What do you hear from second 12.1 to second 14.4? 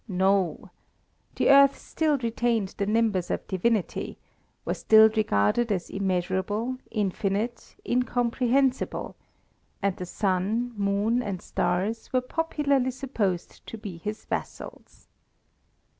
were popularly supposed to be his